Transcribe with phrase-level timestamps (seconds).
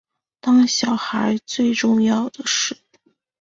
[0.39, 2.75] 当小孩最重要的事